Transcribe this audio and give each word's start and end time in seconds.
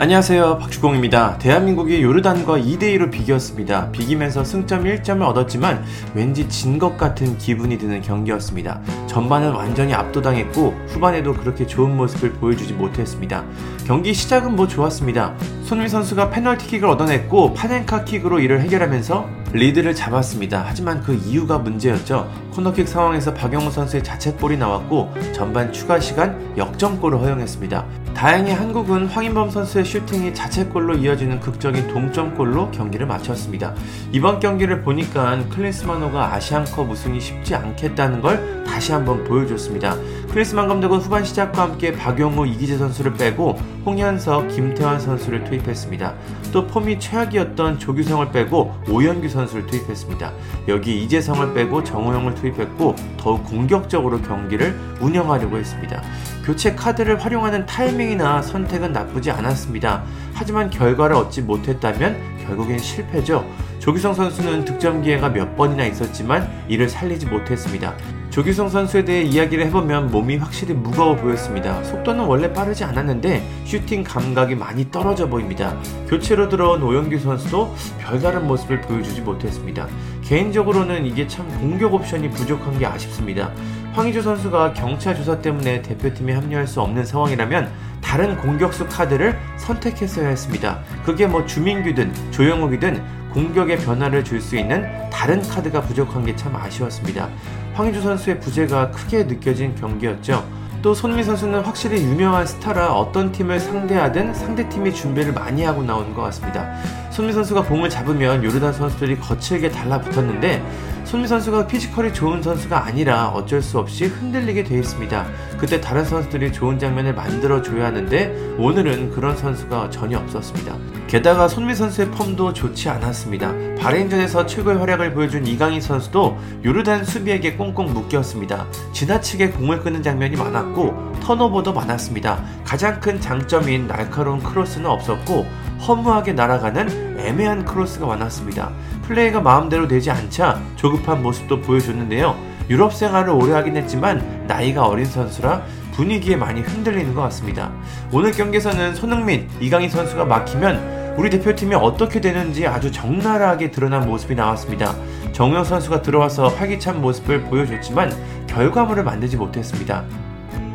안녕하세요 0.00 0.58
박주공입니다. 0.58 1.38
대한민국이 1.38 2.00
요르단과 2.04 2.58
2대2로 2.58 3.10
비겼습니다. 3.10 3.90
비기면서 3.90 4.44
승점 4.44 4.84
1점을 4.84 5.20
얻었지만 5.22 5.84
왠지 6.14 6.48
진 6.48 6.78
것 6.78 6.96
같은 6.96 7.36
기분이 7.38 7.76
드는 7.78 8.00
경기였습니다. 8.02 8.80
전반은 9.08 9.50
완전히 9.50 9.94
압도당했고 9.94 10.72
후반에도 10.86 11.34
그렇게 11.34 11.66
좋은 11.66 11.96
모습을 11.96 12.34
보여주지 12.34 12.74
못했습니다. 12.74 13.44
경기 13.84 14.14
시작은 14.14 14.54
뭐 14.54 14.68
좋았습니다. 14.68 15.34
손미 15.64 15.88
선수가 15.88 16.30
페널티킥을 16.30 16.88
얻어냈고 16.88 17.52
파넨카 17.54 18.04
킥으로 18.04 18.38
이를 18.38 18.60
해결하면서 18.60 19.28
리드를 19.52 19.96
잡았습니다. 19.96 20.62
하지만 20.64 21.02
그 21.02 21.14
이유가 21.14 21.58
문제였죠. 21.58 22.30
코너킥 22.52 22.86
상황에서 22.86 23.34
박영호 23.34 23.70
선수의 23.70 24.04
자책골이 24.04 24.58
나왔고 24.58 25.12
전반 25.32 25.72
추가 25.72 25.98
시간 25.98 26.38
역전골을 26.56 27.18
허용했습니다. 27.18 27.84
다행히 28.18 28.50
한국은 28.50 29.06
황인범 29.06 29.48
선수의 29.48 29.84
슈팅이 29.84 30.34
자책골로 30.34 30.96
이어지는 30.96 31.38
극적인 31.38 31.86
동점골로 31.86 32.72
경기를 32.72 33.06
마쳤습니다. 33.06 33.76
이번 34.10 34.40
경기를 34.40 34.82
보니까 34.82 35.38
클린스만호가 35.50 36.34
아시안컵 36.34 36.90
우승이 36.90 37.20
쉽지 37.20 37.54
않겠다는 37.54 38.20
걸 38.20 38.64
다시 38.64 38.90
한번 38.90 39.22
보여줬습니다. 39.22 39.94
클린스만 40.32 40.66
감독은 40.66 40.98
후반 40.98 41.24
시작과 41.24 41.62
함께 41.62 41.92
박용호, 41.92 42.46
이기재 42.46 42.78
선수를 42.78 43.14
빼고 43.14 43.52
홍현석, 43.86 44.48
김태환 44.48 44.98
선수를 44.98 45.44
투입했습니다. 45.44 46.14
또 46.52 46.66
폼이 46.66 46.98
최악이었던 46.98 47.78
조규성을 47.78 48.32
빼고 48.32 48.74
오연규 48.90 49.28
선수를 49.28 49.66
투입했습니다. 49.66 50.32
여기 50.66 51.04
이재성을 51.04 51.54
빼고 51.54 51.84
정호영을 51.84 52.34
투입했고 52.34 52.96
더욱 53.16 53.44
공격적으로 53.44 54.20
경기를 54.22 54.76
운영하려고 55.00 55.56
했습니다. 55.56 56.02
교체 56.48 56.74
카드를 56.74 57.22
활용하는 57.22 57.66
타이밍이나 57.66 58.40
선택은 58.40 58.90
나쁘지 58.90 59.30
않았습니다. 59.30 60.02
하지만 60.32 60.70
결과를 60.70 61.14
얻지 61.14 61.42
못했다면 61.42 62.38
결국엔 62.46 62.78
실패죠. 62.78 63.44
조규성 63.80 64.14
선수는 64.14 64.64
득점 64.64 65.02
기회가 65.02 65.28
몇 65.28 65.54
번이나 65.58 65.84
있었지만 65.84 66.48
이를 66.66 66.88
살리지 66.88 67.26
못했습니다. 67.26 67.94
조규성 68.30 68.68
선수에 68.68 69.04
대해 69.04 69.22
이야기를 69.22 69.64
해보면 69.66 70.10
몸이 70.10 70.36
확실히 70.36 70.74
무거워 70.74 71.16
보였습니다. 71.16 71.82
속도는 71.82 72.24
원래 72.24 72.52
빠르지 72.52 72.84
않았는데 72.84 73.42
슈팅 73.64 74.04
감각이 74.04 74.54
많이 74.54 74.90
떨어져 74.90 75.26
보입니다. 75.28 75.76
교체로 76.08 76.48
들어온 76.48 76.82
오영규 76.82 77.18
선수도 77.18 77.74
별다른 77.98 78.46
모습을 78.46 78.82
보여주지 78.82 79.22
못했습니다. 79.22 79.88
개인적으로는 80.22 81.06
이게 81.06 81.26
참 81.26 81.48
공격 81.58 81.94
옵션이 81.94 82.30
부족한 82.30 82.78
게 82.78 82.86
아쉽습니다. 82.86 83.50
황희조 83.94 84.20
선수가 84.20 84.74
경찰 84.74 85.16
조사 85.16 85.40
때문에 85.40 85.82
대표팀에 85.82 86.34
합류할 86.34 86.66
수 86.66 86.80
없는 86.80 87.04
상황이라면 87.04 87.70
다른 88.08 88.38
공격수 88.38 88.86
카드를 88.88 89.38
선택했어야 89.58 90.28
했습니다. 90.28 90.78
그게 91.04 91.26
뭐 91.26 91.44
주민규든 91.44 92.10
조영욱이든 92.30 93.02
공격의 93.34 93.76
변화를 93.80 94.24
줄 94.24 94.40
수 94.40 94.56
있는 94.56 94.86
다른 95.10 95.42
카드가 95.42 95.82
부족한 95.82 96.24
게 96.24 96.34
참 96.34 96.56
아쉬웠습니다. 96.56 97.28
황희조 97.74 98.00
선수의 98.00 98.40
부재가 98.40 98.92
크게 98.92 99.24
느껴진 99.24 99.74
경기였죠. 99.74 100.42
또 100.80 100.94
손미 100.94 101.22
선수는 101.22 101.60
확실히 101.60 102.00
유명한 102.02 102.46
스타라 102.46 102.94
어떤 102.94 103.30
팀을 103.30 103.60
상대하든 103.60 104.32
상대팀이 104.32 104.94
준비를 104.94 105.34
많이 105.34 105.64
하고 105.64 105.82
나온 105.82 106.14
것 106.14 106.22
같습니다. 106.22 106.72
손미 107.10 107.34
선수가 107.34 107.64
공을 107.64 107.90
잡으면 107.90 108.42
요르단 108.42 108.72
선수들이 108.72 109.18
거칠게 109.18 109.70
달라붙었는데 109.70 110.62
손흥민 111.08 111.26
선수가 111.26 111.68
피지컬이 111.68 112.12
좋은 112.12 112.42
선수가 112.42 112.84
아니라 112.84 113.28
어쩔 113.28 113.62
수 113.62 113.78
없이 113.78 114.04
흔들리게 114.04 114.62
돼 114.62 114.78
있습니다. 114.78 115.26
그때 115.56 115.80
다른 115.80 116.04
선수들이 116.04 116.52
좋은 116.52 116.78
장면을 116.78 117.14
만들어 117.14 117.62
줘야 117.62 117.86
하는데 117.86 118.54
오늘은 118.58 119.12
그런 119.12 119.34
선수가 119.34 119.88
전혀 119.88 120.18
없었습니다. 120.18 120.76
게다가 121.06 121.48
손흥민 121.48 121.74
선수의 121.74 122.10
폼도 122.10 122.52
좋지 122.52 122.90
않았습니다. 122.90 123.54
바레인전에서 123.78 124.44
최고의 124.44 124.76
활약을 124.76 125.14
보여준 125.14 125.46
이강인 125.46 125.80
선수도 125.80 126.36
요르단 126.62 127.06
수비에게 127.06 127.56
꽁꽁 127.56 127.94
묶였습니다. 127.94 128.66
지나치게 128.92 129.52
공을 129.52 129.80
끄는 129.80 130.02
장면이 130.02 130.36
많았고 130.36 131.14
턴오버도 131.22 131.72
많았습니다. 131.72 132.44
가장 132.66 133.00
큰 133.00 133.18
장점인 133.18 133.86
날카로운 133.86 134.42
크로스는 134.42 134.84
없었고 134.84 135.46
허무하게 135.86 136.34
날아가는 136.34 137.07
애매한 137.18 137.64
크로스가 137.64 138.06
많았습니다. 138.06 138.70
플레이가 139.02 139.40
마음대로 139.40 139.88
되지 139.88 140.10
않자 140.10 140.60
조급한 140.76 141.22
모습도 141.22 141.60
보여줬는데요. 141.60 142.36
유럽 142.70 142.92
생활을 142.94 143.30
오래 143.30 143.52
하긴 143.52 143.76
했지만 143.76 144.44
나이가 144.46 144.86
어린 144.86 145.04
선수라 145.04 145.62
분위기에 145.92 146.36
많이 146.36 146.60
흔들리는 146.60 147.14
것 147.14 147.22
같습니다. 147.22 147.72
오늘 148.12 148.30
경기에서는 148.32 148.94
손흥민, 148.94 149.48
이강인 149.60 149.90
선수가 149.90 150.26
막히면 150.26 151.16
우리 151.16 151.30
대표팀이 151.30 151.74
어떻게 151.74 152.20
되는지 152.20 152.66
아주 152.68 152.92
적나라하게 152.92 153.72
드러난 153.72 154.06
모습이 154.06 154.36
나왔습니다. 154.36 154.94
정우영 155.32 155.64
선수가 155.64 156.02
들어와서 156.02 156.46
활기찬 156.46 157.00
모습을 157.00 157.42
보여줬지만 157.44 158.12
결과물을 158.46 159.02
만들지 159.02 159.36
못했습니다. 159.36 160.04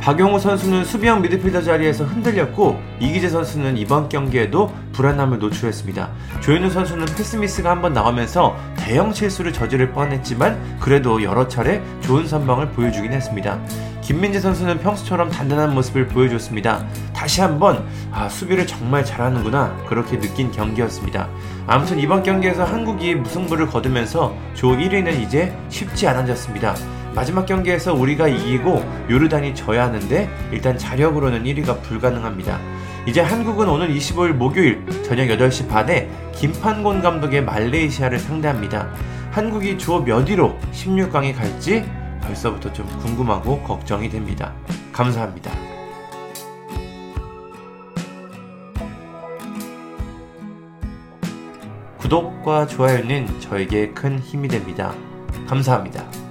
박용호 0.03 0.37
선수는 0.37 0.83
수비형 0.83 1.21
미드필더 1.21 1.61
자리에서 1.61 2.03
흔들렸고 2.03 2.77
이기재 2.99 3.29
선수는 3.29 3.77
이번 3.77 4.09
경기에도 4.09 4.73
불안함을 4.91 5.39
노출했습니다. 5.39 6.09
조현우 6.41 6.69
선수는 6.69 7.05
패스미스가 7.05 7.71
한번 7.71 7.93
나오면서 7.93 8.53
대형 8.75 9.13
실수를 9.13 9.53
저지를 9.53 9.93
뻔했지만 9.93 10.77
그래도 10.81 11.23
여러 11.23 11.47
차례 11.47 11.81
좋은 12.01 12.27
선방을 12.27 12.71
보여주긴 12.71 13.13
했습니다. 13.13 13.63
김민재 14.01 14.41
선수는 14.41 14.79
평소처럼 14.79 15.29
단단한 15.29 15.73
모습을 15.73 16.09
보여줬습니다. 16.09 16.85
다시 17.13 17.39
한번 17.39 17.87
아, 18.11 18.27
수비를 18.27 18.67
정말 18.67 19.05
잘하는구나 19.05 19.85
그렇게 19.87 20.19
느낀 20.19 20.51
경기였습니다. 20.51 21.29
아무튼 21.65 21.97
이번 21.97 22.23
경기에서 22.23 22.65
한국이 22.65 23.15
무승부를 23.15 23.67
거두면서 23.67 24.35
조 24.53 24.67
1위는 24.75 25.21
이제 25.21 25.57
쉽지 25.69 26.09
않아졌습니다. 26.09 26.75
마지막 27.15 27.45
경기에서 27.45 27.93
우리가 27.93 28.27
이기고 28.27 28.83
요르단이 29.09 29.53
져야 29.55 29.85
하는데 29.85 30.29
일단 30.51 30.77
자력으로는 30.77 31.43
1위가 31.43 31.81
불가능합니다. 31.83 32.59
이제 33.05 33.21
한국은 33.21 33.69
오늘 33.69 33.93
25일 33.93 34.33
목요일 34.33 34.83
저녁 35.03 35.25
8시 35.25 35.69
반에 35.69 36.09
김판곤 36.33 37.01
감독의 37.01 37.43
말레이시아를 37.43 38.17
상대합니다. 38.17 38.89
한국이 39.31 39.77
주어 39.77 39.99
몇 39.99 40.29
위로 40.29 40.57
16강에 40.71 41.35
갈지 41.35 41.83
벌써부터 42.21 42.71
좀 42.71 42.87
궁금하고 42.99 43.61
걱정이 43.61 44.09
됩니다. 44.09 44.53
감사합니다. 44.91 45.51
구독과 51.97 52.67
좋아요는 52.67 53.39
저에게 53.39 53.91
큰 53.91 54.19
힘이 54.19 54.47
됩니다. 54.47 54.93
감사합니다. 55.47 56.22